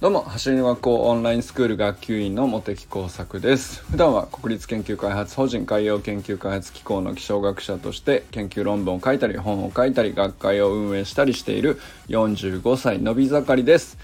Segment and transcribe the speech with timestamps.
[0.00, 3.82] どうも走りの学校オンラインスクール学級委員の茂木耕作です。
[3.90, 11.80] 普段は国立研究開発法人海洋研究開発機構の気象学者として研究論文を書いたり本を書いたり学会を運営したりしている
[12.10, 13.98] 45歳のび盛りです。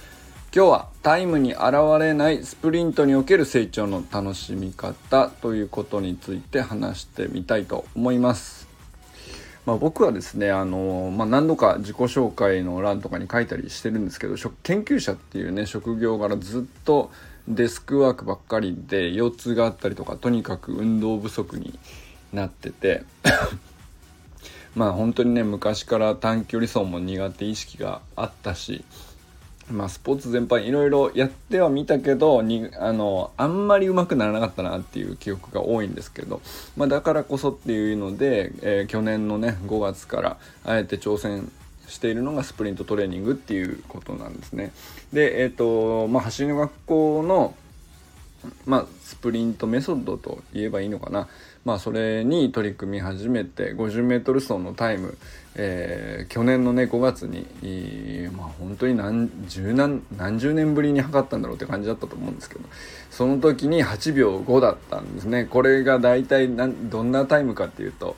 [0.52, 8.73] 今日はタイムに現れないスプリントにおける成長の楽しみ方ということについて話してみたいと思います。
[9.66, 17.10] まあ、僕はですねあの、まあ、何度か自己紹介の欄とかに書いたりしてるんですけど研究者っていうね職業柄ずっと
[17.48, 21.78] デスクワークばっかりで腰痛があったりとかとにかく運動不足に
[22.32, 23.04] なってて
[24.74, 28.84] まあ本当にね昔から短距離走も苦手意識があったし
[29.70, 36.42] まあ、スポーツ全般いろいろやってはみたけどにあのあんまり上手くならなかったなっていう記憶が多いんですけど、
[36.76, 41.50] まあ、だからこそっていうので、えー、去年のね5月からあえて挑戦
[41.88, 44.72] しているのがスプリントトレーニングっていうことなんですね。
[45.12, 47.54] で、えっ、ー、とまあ、走りの学校の
[48.66, 51.28] まあ、スプリントメソッドと言えばいいのかな、
[51.64, 55.16] まあ、それに取り組み始めて 50m 走のタイム、
[55.54, 57.46] えー、去年のね5月に、
[58.36, 62.60] まあ、本当に何十何何十年ぶりに測ったんだろうって感じだったと思うんですけど
[63.10, 65.44] その時に8秒5だったんですね。
[65.44, 68.16] これが大体どんなタイムかっていうと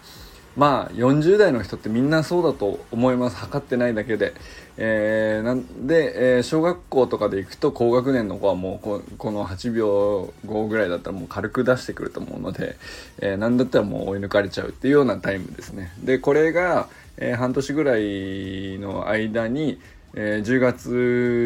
[0.56, 3.36] まあ40代の人ってみんなそうだと思います。
[3.36, 4.34] 測ってないだけで、
[4.78, 12.76] えー、なんで、えー、小学校とかで行くと高学年の子はもうここの8秒5ぐらいだったらもう軽く出してくると思うので、
[13.18, 15.92] えー、なんだったらもう追い抜かれちゃうっていうようなタイムですね。
[16.02, 19.78] でこれが、えー、半年ぐらいの間に、
[20.18, 20.90] えー、10月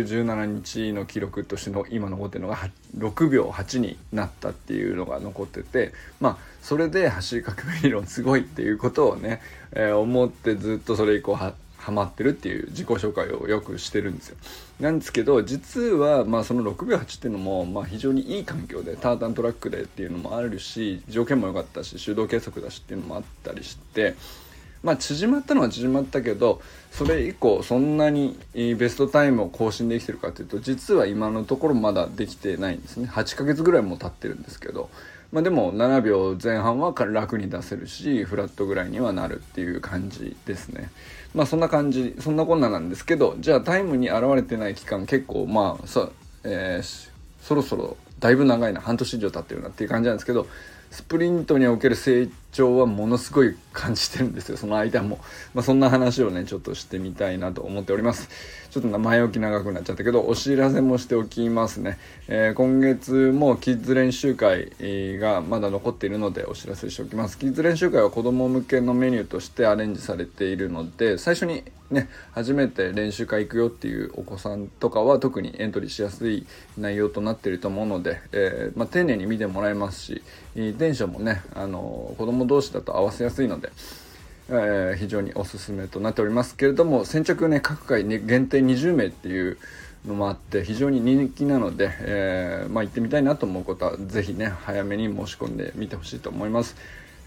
[0.09, 2.57] 17日の記録としての今残ってるのが
[2.97, 14.37] 6秒8になったっていうのが残っててまあそれで走り革命理論すごいっていうことをね、えー、思ってずっとそれ以降はハマってるっていう自己紹介をよくしてるんですよ。
[14.81, 24.15] なんですけど実はまあその6秒8っていうのもまあ非常にいい環境でタータントラックでっていうのもあるし条件も良かったし手動計測だしっていうのもあったりして
[24.83, 26.61] まあ縮まったのは縮まったけど
[26.91, 33.09] それ以降そんなにベストタイムを更新できてるかというと実は今のところまだできてないんですね。
[33.09, 34.91] 8ヶ月ぐらいも経ってるんですけど、
[35.33, 40.91] まあ、でも7秒前半は楽に出せるしフラットぐらいにはなるっていう感じですね。
[41.35, 46.13] まあそんな感じそんなこんななんですけどじゃあタイムに現れてない期間結構まあそ,、
[46.45, 47.11] えー、
[47.43, 50.47] そろそろだいぶ長いな半年以上経ってるなっていう感じなんですけど
[50.91, 54.57] スプリントにおける成長はものすごい感じてるんですよ。
[54.57, 55.19] その間も、
[55.55, 58.29] まあ、そんな話をねちょっとしてみたいなと思っております。
[58.71, 64.71] ちょっと前置き長くなっちゃったけどお知らせもしておきますね、えー、今月もキッズ練習会
[65.19, 67.39] がまだ残っているのでお知らせしておきます。
[67.39, 76.47] キッズ練習会は子供向けのメニューとしてアレンジされているので最初にね初めて練習会行くよっていうお子さんとかは特にエントリーしやすい
[76.79, 80.23] 内容となっていると思うので、えー、まあ、丁寧に見てもらえますし
[80.55, 83.71] 電車もねあの子供同士だと合わせやすいので、
[84.49, 89.59] えー、非常におすすめとなっておりますけれども先着ね各回、ね、限定20名っていう
[90.07, 96.77] のもあって非常に人気なので、えー、まあ、行ってみたいなと思うことは是非ね早めに申し込んでみてほしいと思います。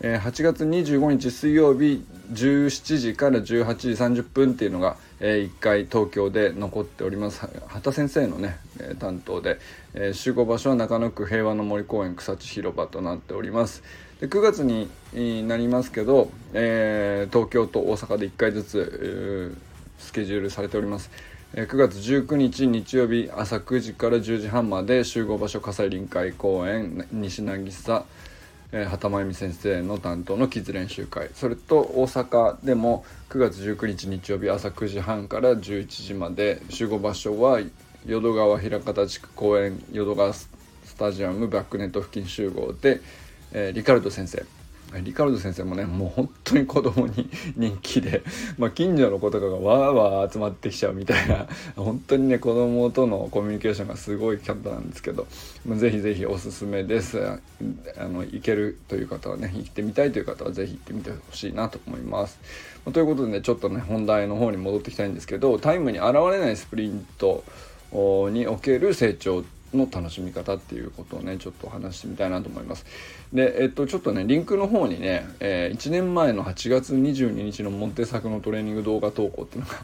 [0.02, 7.48] え8月25日水曜日17時から18時30分っていうのが、え1回東京で残っております。
[7.68, 8.58] 畑先生のね、
[9.00, 9.59] 担当で、
[10.14, 13.84] 集合場所は中野区平和の森公園草地広場となっております。
[14.20, 14.90] で9月に
[15.48, 19.56] なりますけど、東京と大阪で1回ずつ、
[20.00, 21.09] スケジュールされております。
[21.53, 28.06] 9月19日日曜日朝9時から10時半まで集合場所葛西臨海公園西渚
[28.75, 31.29] えー、畑真由美先生の担当のキッズ練習会。
[31.35, 37.59] それと大阪でも9月19日日曜日朝9時半から11時まで集合場所は
[38.06, 40.50] 淀川平方地区公園淀川ス
[40.97, 43.00] タジアムバックネット付近集合で、
[43.51, 44.44] えー、リカルド先生
[45.02, 48.24] リカルド先生もねもう本当に子供に人気で、
[48.58, 55.28] まあ、近所の子とかがわーわー集まってきちゃうみたいな本当にね子供とのコミュニケーションがすごい方なんですけど、
[55.66, 57.20] まあ、ぜひぜひおすすめです。
[57.97, 62.38] あの行けるという方はね行ってみたいという方はぜひ行ってみてほしいなと思います、
[62.85, 67.44] まあ、ということでねちょっとね本題の方に戻ってきたいんですけどタイムに現れないスプリント
[67.94, 72.85] における成長っての楽しみ方っていうことをねちょっと話してみたいなと思います。
[73.31, 79.75] でえっとちょっとねリンクの方にね、えー、1年前の8月22日のモンテ作のトレーニング動画投稿っていうのが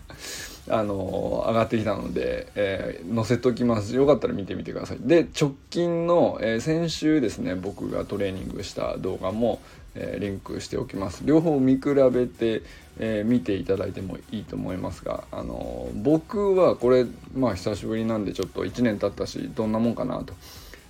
[0.80, 3.96] あのー、上がってきたので、えー、載せときます。
[3.96, 4.98] よかったら見てみてください。
[5.02, 9.60] で直近の、えー、先週ですね僕がトレーニングした動画も、
[10.02, 11.82] えー、リンクしておきます両方見比
[12.12, 12.64] べて、
[12.98, 17.06] えー、見ていただいてもいいと思いますが、あの僕はこれ
[17.36, 20.34] まあ久しぶりなんでちょっと1年経ったしどんなもんかなと。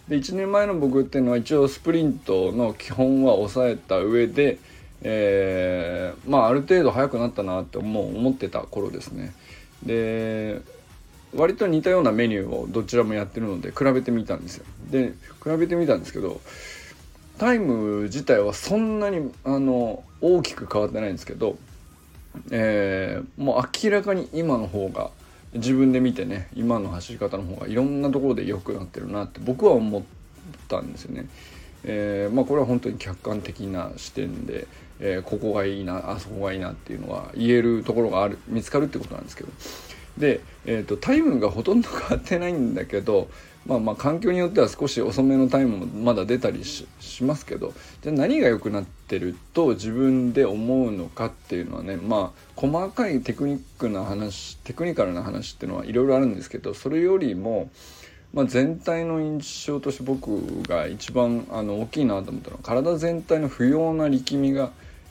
[0.07, 4.57] で1年前の僕っていうのは一応スプリントの基本は抑えた上で、
[5.01, 9.33] えー、まあある程度速くなったなって思思ってた頃ですね。
[9.83, 10.61] で
[11.35, 14.65] 割と似たようなメニューをどちらもやってるので比べてみたんですよ。
[14.89, 15.13] で
[15.43, 16.41] 比べてみたんですけど
[17.39, 21.57] タイム自体はそんなにあの大きく変わってないんですけど、
[22.51, 25.09] えー、もう明らかに今の方が
[25.53, 30.03] 自分で見てね今の走り方の方がいろんなところで良くなってるなって僕は思っ
[30.67, 31.27] たんですよね。
[31.85, 34.67] えー、まあ、これは本当に客観的な視点で、
[34.99, 39.49] えー、ここがいいなあそこがいいなっていうのは言えるところがある見つかるってことなんですけど
[40.17, 43.29] で、えーと、タイムがほとんど変わってないんだけど
[43.69, 46.87] まあまあ環境によっては少し遅めのタイムもまだ出たりし
[47.23, 57.69] ますけどじゃあ何が良くなってると自分で思うのかっていうのはねまあ細かいテクニックな話テクニカルな話っていうのはいろいろあるんですけどそれよりも
[58.31, 64.69] まあ、全体の印象として僕が一番あの大きいなと思ったのは体全体の不要な力みが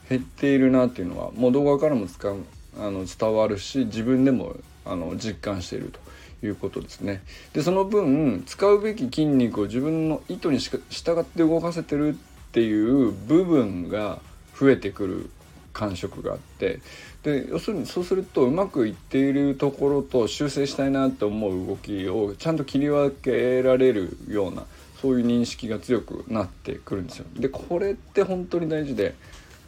[0.09, 2.37] 減っているなっていうのはもう動画からも使う
[2.79, 6.08] あの伝わるし自分でもあの実感していると。
[6.43, 7.23] いうことですね。
[7.53, 10.81] でその分使うべき筋肉を自分の意図に従
[11.21, 14.21] って動かせてるっていう部分が
[14.59, 15.31] 増えてくる
[15.73, 16.81] 感触があって
[17.23, 24.65] で要するにそうするとうまくいっているところと修正したいなと思う動きをちゃんと切り分けられるような
[25.01, 27.27] そういう認識が強くなってくるんですよ。
[27.37, 29.15] でこれって本当に大事で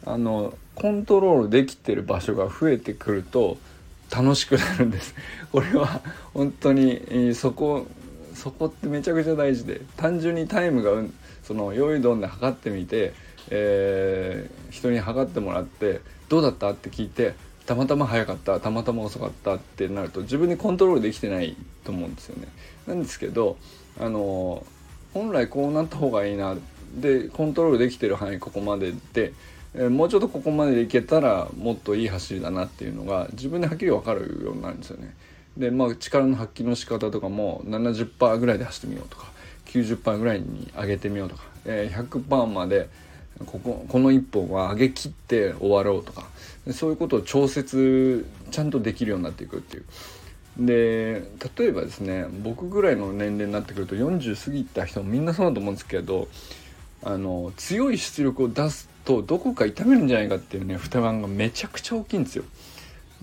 [0.05, 3.57] あのコントロールできてる場所が増えてくると
[4.11, 5.15] 楽しくなるんです
[5.51, 6.01] これは
[6.33, 7.87] 本当にそこ
[8.35, 10.91] そこってめちゃくちゃ大事で単純にタイムが
[11.43, 13.13] その用意どんで測ってみて、
[13.49, 17.33] えー、人に測ってもらってどうだったって聞いて
[17.65, 22.47] たまたま速かったたまたま遅かったってなると自分でコントロールできてないと思うんですよね。
[22.87, 23.57] なんですけど
[23.99, 24.65] あの
[25.13, 26.55] 本来こうなった方がいいな
[26.95, 29.33] でコントロールできてる範囲ここまでで
[29.73, 35.15] え、もうちょっとここまでいけたらもっといい走りだなっていうのが自分ではっきり分かるようになるんですよね。
[35.57, 39.31] でまあ力の発揮の仕方とかも70%ぐらいで走ってみようとか
[39.65, 42.89] 90%ぐらいに上げてみようとか、え、100%まで
[43.45, 46.27] こここの1本は上げきって終わろうとか
[46.71, 49.85] そういうことを調節ちゃんとできるようになっていくっていう。
[50.57, 51.23] で
[51.57, 56.27] 例えばですね僕ぐらいの年齢になってくると40過ぎた人もみんなそうだと思うんですけど
[57.03, 62.43] あの強い出力を出すとどこか痛めるんじゃないかっていうね負担がめちゃくちゃ大きいんですよ。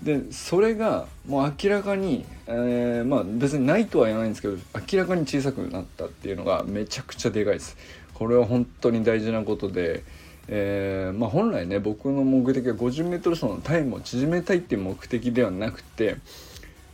[0.03, 4.57] でそれがもう明らかに、えー、まあ別にないとは言わないんですけど
[4.91, 7.75] 明らかに小さくなったっていうのがめちゃくちゃでかいです。
[8.13, 10.03] これは本当に大事なことで、
[10.47, 16.17] えー、まあ、本来ね僕の目的は 50m 走のタイムを縮めたいっていう目的ではなくて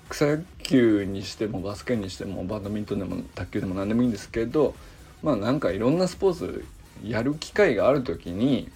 [0.10, 4.76] 草野球にしてもバスケにしてもバドミントンでも卓球でも何でもいいんですけど
[5.24, 6.66] まあなんかいろんなスポーツ
[7.04, 8.70] やる機会がある時に、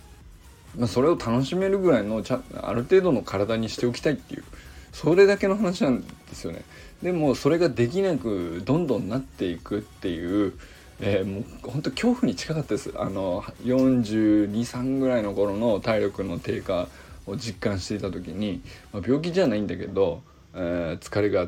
[0.78, 4.44] まあ、それを楽しめるぐらいのちゃある程度の体にしておきたいっていう
[4.92, 6.64] それだけの話なんですよね。
[7.02, 10.54] でもそれができなくどんどんなっていくっていう、
[11.00, 16.90] えー、もう本当恐怖に近かったですあの423ぐらいの頃の体力の低下
[17.26, 18.62] を実感していた時に、
[18.92, 20.22] まあ、病気じゃないんだけど、
[20.54, 21.48] えー、疲れが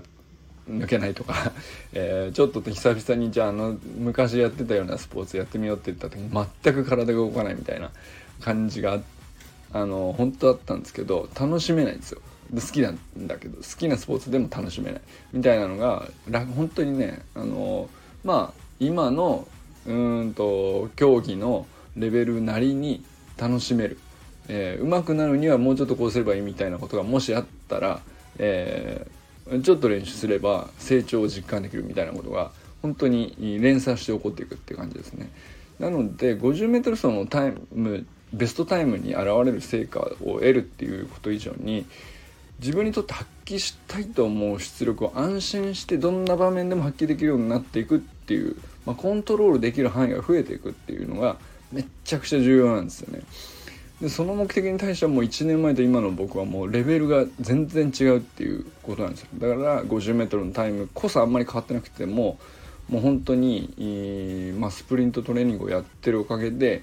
[0.80, 1.51] 抜けないとか。
[1.94, 6.30] えー、ちょっと久々にじゃああの昔やってたようなスポーツやってみようって言った時に
[6.63, 7.92] 全く体が動かないみたいな
[8.40, 9.00] 感じが
[9.74, 12.22] あの本当だったんですけど楽しめないんですよ。
[12.54, 15.01] 好きなんだけど好きなスポーツでも楽しめない。
[15.34, 16.08] みたいなのが
[16.56, 17.90] 本当にねあの
[18.24, 19.48] まあ今の
[19.86, 23.04] うんと競技のレベルなりに
[23.38, 23.98] 楽しめる、
[24.48, 28.01] えー、上手くなるにはもうちょっとこうすればいいみたいなことがもしあったら、
[28.38, 29.21] えー
[29.60, 35.29] ちょっと練習すれば成長を実感できるみたいなことが本当に連鎖して起こっていくって感じですね。
[35.79, 41.86] なので 50m 走のタイムベストタイムに現れる成果を得るっていうこと以上に
[42.60, 48.55] 自分にとって発揮したいと思う出力を安心してどんな場面でも発揮できるようになっていくっていう、
[48.86, 51.38] まあ、コントロールできる範囲が増えていくっていうのが
[51.72, 53.24] めっちゃくちゃ重要なんですよね。
[54.01, 62.39] でその目的に対してはもう1年前と今の僕はもうレベルが全然違うっていうことなんですよだから 50m のタイムこそあんまり変わってなくても
[62.89, 66.81] もう本当に、まあ、スプリントトレーニングをやってるおかげで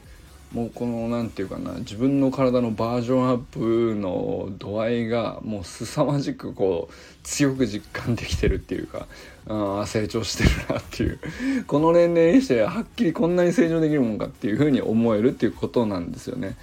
[0.52, 9.06] もうこの何て言うかな自分の体のバージョンアップの度合いがもう凄まじくこう強く実感できてるっていうか
[9.46, 11.18] あ成長してるなっていう
[11.66, 16.56] この年齢にしてはっきりこんなに成長できるもんかっていうふうに思えるっていうことなんですよね。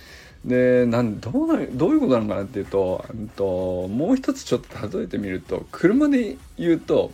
[0.46, 3.04] でなんどうどういうことなのかなっていうと
[3.36, 7.12] ともう一つちょっと例えてみると車で言うと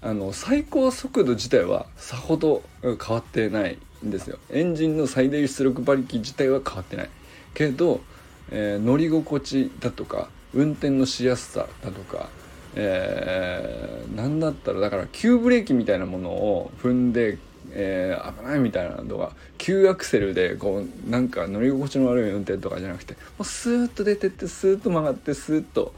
[0.00, 4.38] あの最高速度自体はさほど変わってないんですよ。
[4.50, 7.10] エンジンの最大出力馬力自体は変わってない。
[7.54, 8.00] けど、
[8.50, 12.28] えー、乗り心地だとか運転のしやすさだとか
[12.74, 17.38] えー、だったらだから急ブレーキみたいなものを踏んで、
[17.74, 25.94] えー、危ないみたいなのが急アクセルでこうなんか乗り心地の悪い運転とかじゃなくてもうスーッと出てってスーッと曲がってスーッと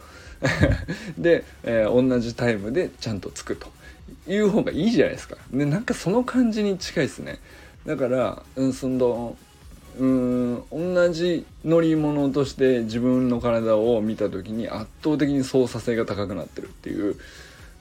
[1.18, 3.68] で、えー、同じタイムでちゃんとつくと
[4.28, 5.36] いう方がいいじゃないですか。
[5.52, 7.38] でなんかその感じに近いですね。
[7.86, 9.36] だから、うん、その
[9.98, 17.16] うん同じ乗り物として自分の体を見た時に圧倒的に操作性が高くなってるっていう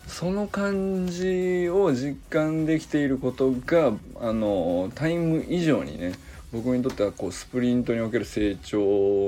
[0.07, 6.13] その感じを実感できていることがあのタイム以上にね
[6.51, 8.79] 僕にとってはこうスプリントにおける成長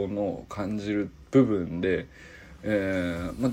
[0.08, 2.06] の感じる部分で、
[2.64, 3.52] えーま、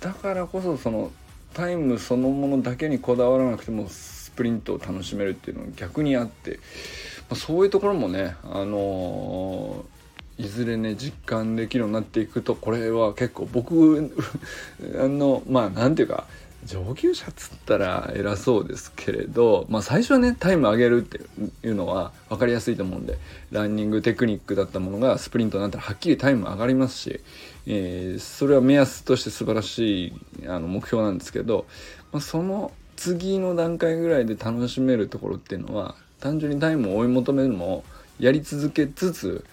[0.00, 1.10] だからこそその
[1.54, 6.60] タイムそのものだけにこだわらなくてもスプリントを楽しめるっていうのが逆にあって。
[7.32, 14.12] まそういうところもね、あのー、いずれね実感できるようになっていくとこれは結構僕
[15.00, 16.26] あのまあ何て言うか
[16.64, 21.20] 上級者っつったら偉そうですけれど、まあ、最初はねタイム上げるって
[21.66, 23.18] いうのは分かりやすいと思うんで
[23.50, 27.20] ランニングテクニックだったものがスプリントになったらはっきりタイム上がりますし、
[27.66, 30.12] えー、それは目安として素晴らしい
[30.46, 31.66] あの目標なんですけど、
[32.12, 37.84] まあ、その次の段階ぐらいで楽しめるところっていうのは単純にタイムを追い求めるのも
[38.20, 39.44] やり続けつつ、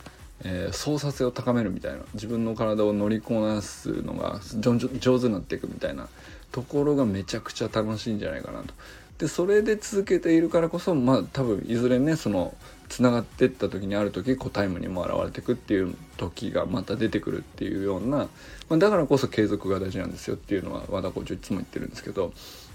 [0.44, 6.08] えー、操作性を高めるみたいな自分の体を乗りこなすのが上手になっていくみたいな
[6.52, 8.74] ところがめちゃくちゃ楽しいんじゃないかなと。
[9.20, 12.56] でそれで続けているからこそまあ多分いずれねその
[12.88, 18.28] つながってった時にある時こうタイムにも現れてくっていう時がまた出てくるっていうような、ま
[18.72, 22.32] あ、だからこそ継続が大事なんですよっていうのは和田コーチいつも言ってるんですけど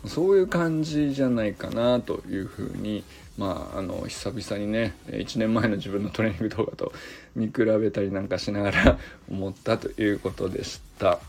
[0.07, 3.03] そういう感じじゃないかなというふうに
[3.39, 6.93] まああの久々にね1年前の自分のトレーニング動画と
[7.35, 8.99] 見比べたりなんかしながら
[9.31, 11.21] 思ったということでした。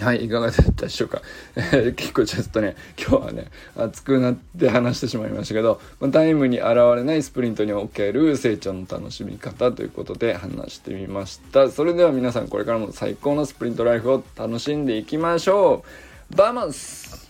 [0.00, 1.22] はい、いかがだったでしょうか？
[1.56, 5.80] え、 結構ちょっとね、今日はね、熱くなって話してしまいましたけど、
[6.12, 11.70] タイムに現れないスプリントにおける成長の楽しみ方ということで話してみました。
[11.70, 15.84] それでは皆さんこれからも最高のスプリントライフを楽しんでいきましょ
[16.32, 16.36] う。
[16.36, 17.27] Vamos